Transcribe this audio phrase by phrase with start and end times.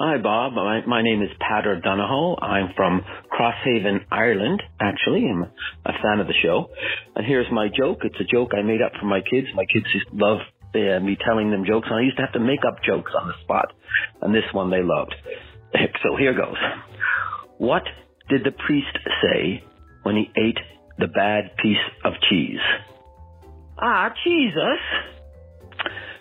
[0.00, 0.54] Hi, Bob.
[0.54, 2.34] My, my name is Pat O'Donohoe.
[2.42, 3.00] I'm from
[3.30, 5.24] Crosshaven, Ireland, actually.
[5.24, 6.66] I'm a fan of the show.
[7.14, 7.98] And here's my joke.
[8.02, 9.46] It's a joke I made up for my kids.
[9.54, 10.38] My kids just love
[10.74, 13.28] uh, me telling them jokes, and I used to have to make up jokes on
[13.28, 13.72] the spot.
[14.20, 15.14] And this one they loved.
[16.02, 16.56] So here goes.
[17.58, 17.82] What
[18.28, 19.62] did the priest say
[20.02, 20.58] when he ate
[20.98, 22.60] the bad piece of cheese?
[23.80, 24.80] Ah, Jesus.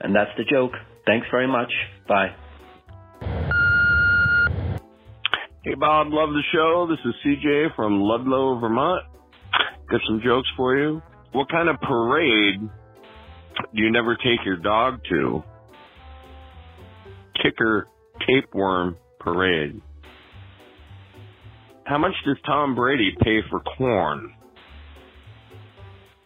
[0.00, 0.72] And that's the joke.
[1.04, 1.72] Thanks very much.
[2.08, 2.34] Bye.
[5.66, 6.86] Hey Bob, love the show.
[6.88, 9.02] This is CJ from Ludlow, Vermont.
[9.90, 11.02] Got some jokes for you.
[11.32, 12.60] What kind of parade
[13.74, 15.42] do you never take your dog to?
[17.42, 17.88] Ticker
[18.28, 19.82] tapeworm parade.
[21.82, 24.34] How much does Tom Brady pay for corn?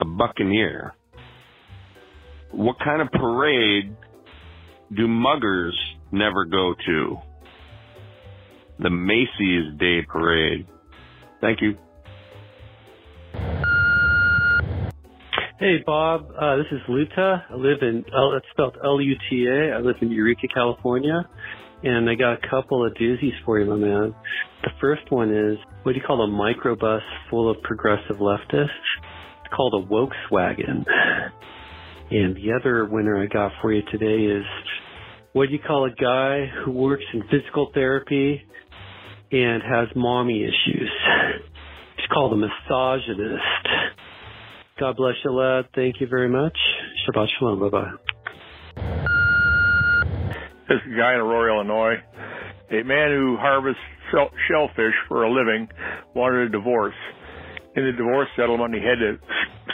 [0.00, 0.94] A buccaneer.
[2.50, 3.94] What kind of parade
[4.96, 5.78] do muggers
[6.10, 7.18] never go to?
[8.78, 10.66] The Macy's Day Parade.
[11.40, 11.76] Thank you.
[15.60, 17.42] Hey Bob, uh, this is Luta.
[17.50, 19.74] I live in, L, it's spelled L-U-T-A.
[19.74, 21.28] I live in Eureka, California.
[21.82, 24.14] And I got a couple of doozies for you, my man.
[24.62, 28.68] The first one is, what do you call a microbus full of progressive leftists?
[29.44, 30.84] It's called a Volkswagen.
[32.10, 34.44] And the other winner I got for you today is,
[35.32, 38.42] what do you call a guy who works in physical therapy
[39.30, 40.90] and has mommy issues.
[41.96, 43.42] She's called a misogynist.
[44.80, 45.66] God bless you, lad.
[45.74, 46.56] Thank you very much.
[47.06, 47.60] Shabbat shalom.
[47.60, 47.92] Bye bye.
[50.68, 51.96] This is a guy in Aurora, Illinois.
[52.70, 53.80] A man who harvests
[54.48, 55.68] shellfish for a living
[56.14, 56.94] wanted a divorce.
[57.76, 59.18] In the divorce settlement, he had to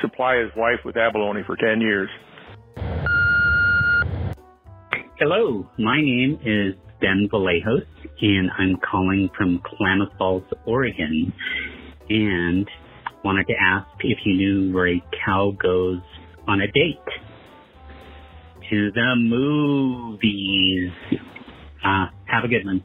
[0.00, 2.10] supply his wife with abalone for 10 years.
[5.18, 7.86] Hello, my name is Ben Vallejos,
[8.20, 11.32] and I'm calling from Klamath Falls, Oregon,
[12.08, 12.68] and
[13.24, 16.00] wanted to ask if you knew where a cow goes
[16.46, 16.98] on a date.
[18.70, 20.92] To the movies.
[21.84, 22.82] Uh, have a good one.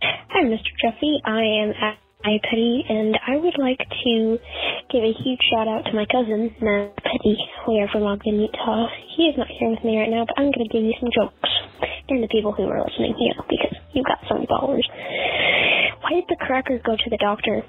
[0.00, 0.70] Hi, Mr.
[0.80, 1.20] Jeffy.
[1.24, 4.38] I am at Hi, Petty, and I would like to
[4.92, 7.36] give a huge shout out to my cousin, Matt Petty.
[7.66, 8.86] We are from Ogden, Utah.
[9.16, 11.10] He is not here with me right now, but I'm going to give you some
[11.10, 11.50] jokes.
[12.12, 14.86] And the people who are listening, you know, because you've got some followers.
[16.02, 17.62] Why did the cracker go to the doctor?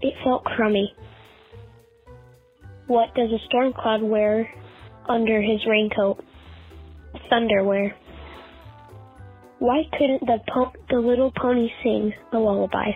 [0.00, 0.94] It felt crummy.
[2.86, 4.50] What does a storm cloud wear
[5.06, 6.24] under his raincoat?
[7.30, 7.92] Thunderwear.
[9.58, 12.92] Why couldn't the po- the little pony sing a lullaby?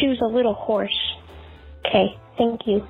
[0.00, 0.90] She was a little hoarse.
[1.86, 2.84] Okay, thank you.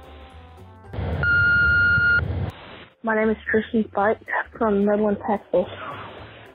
[3.02, 4.20] My name is Tristan Spike
[4.56, 5.66] from Midland, Texas,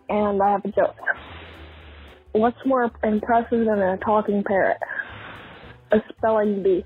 [0.09, 0.95] and I have a joke.
[2.31, 4.77] What's more impressive than a talking parrot?
[5.91, 6.85] A spelling bee.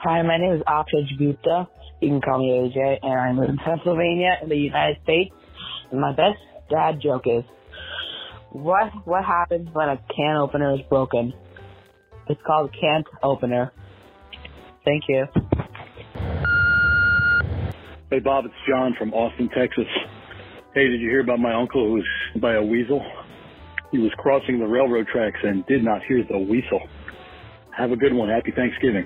[0.00, 1.68] Hi, my name is Akshay Gupta.
[2.00, 5.34] You can call me AJ, and I live in Pennsylvania in the United States.
[5.90, 6.38] And my best
[6.70, 7.44] dad joke is,
[8.52, 11.34] What what happens when a can opener is broken?
[12.28, 13.72] It's called a can't opener.
[14.84, 15.26] Thank you.
[18.10, 19.84] Hey Bob, it's John from Austin, Texas.
[20.72, 22.06] Hey, did you hear about my uncle who was
[22.40, 23.04] by a weasel?
[23.92, 26.80] He was crossing the railroad tracks and did not hear the weasel.
[27.76, 28.30] Have a good one.
[28.30, 29.04] Happy Thanksgiving.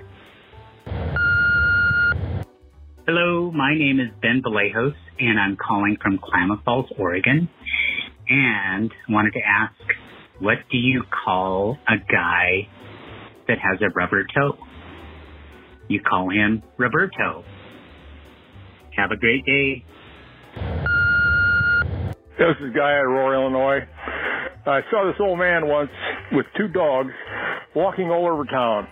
[3.05, 7.49] Hello, my name is Ben Vallejos, and I'm calling from Klamath Falls, Oregon.
[8.29, 9.75] And wanted to ask,
[10.39, 12.69] what do you call a guy
[13.49, 14.57] that has a rubber toe?
[15.89, 17.43] You call him Roberto.
[18.95, 19.83] Have a great day.
[22.37, 23.87] This is Guy at Aurora, Illinois.
[24.65, 25.89] I saw this old man once
[26.31, 27.11] with two dogs
[27.75, 28.87] walking all over town.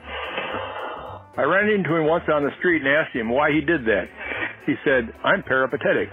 [1.37, 4.05] I ran into him once on the street and asked him why he did that.
[4.65, 6.09] He said, I'm peripatetic.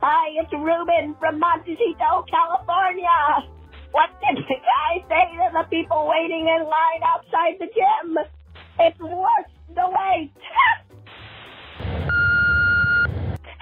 [0.00, 3.50] Hi, it's Ruben from Montecito, California.
[3.90, 8.18] What did the guy say to the people waiting in line outside the gym?
[8.78, 10.32] It's worth the wait.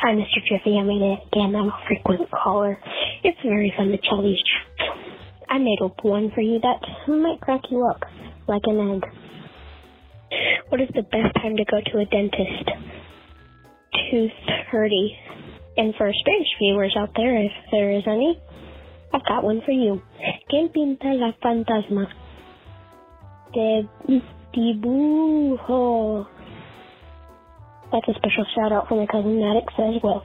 [0.05, 0.37] Hi, Mr.
[0.47, 0.77] Jiffy.
[0.77, 1.57] I made it again.
[1.57, 2.79] I'm a frequent caller.
[3.23, 4.85] It's very fun to tell these jokes.
[5.49, 6.77] I made up one for you that
[7.09, 8.03] might crack you up
[8.47, 9.03] like an egg.
[10.69, 12.69] What is the best time to go to a dentist?
[14.13, 15.09] 2.30.
[15.79, 18.39] And for Spanish viewers out there, if there is any,
[19.15, 20.03] I've got one for you.
[20.53, 22.09] ¿Quién pinta la fantasma?
[23.55, 23.89] De
[24.55, 26.27] dibujo.
[27.93, 30.25] That's a special shout out for my cousin Maddox as well.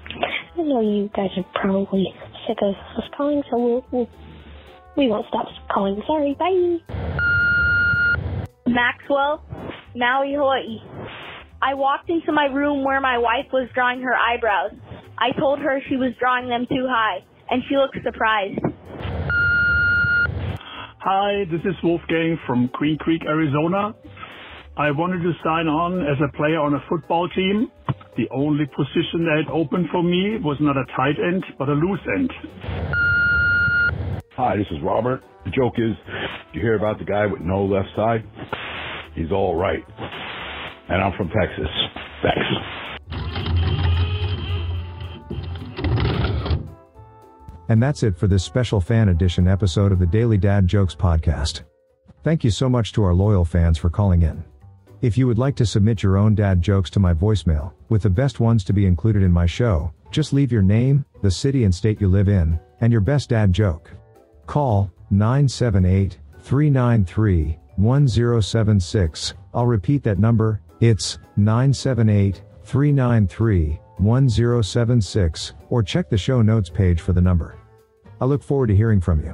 [0.57, 2.07] I know you guys are probably
[2.47, 4.09] sick of us calling, so we'll, we'll
[4.97, 6.01] we won't stop calling.
[6.07, 6.77] Sorry, bye.
[8.67, 9.43] Maxwell,
[9.95, 10.79] Maui, Hawaii.
[11.61, 14.71] I walked into my room where my wife was drawing her eyebrows.
[15.17, 18.59] I told her she was drawing them too high, and she looked surprised.
[21.01, 23.95] Hi, this is Wolfgang from Queen Creek, Arizona.
[24.79, 27.69] I wanted to sign on as a player on a football team.
[28.15, 31.73] The only position that had open for me was not a tight end, but a
[31.73, 32.31] loose end.
[34.37, 35.21] Hi, this is Robert.
[35.43, 35.91] The joke is,
[36.53, 38.23] you hear about the guy with no left side?
[39.15, 39.83] He's all right.
[40.87, 41.67] And I'm from Texas.
[42.23, 42.47] Thanks.
[47.67, 51.63] And that's it for this special fan edition episode of the Daily Dad Jokes podcast.
[52.23, 54.45] Thank you so much to our loyal fans for calling in.
[55.01, 58.09] If you would like to submit your own dad jokes to my voicemail, with the
[58.09, 61.73] best ones to be included in my show, just leave your name, the city and
[61.73, 63.89] state you live in, and your best dad joke.
[64.45, 69.33] Call 978 393 1076.
[69.53, 77.13] I'll repeat that number, it's 978 393 1076, or check the show notes page for
[77.13, 77.57] the number.
[78.19, 79.33] I look forward to hearing from you.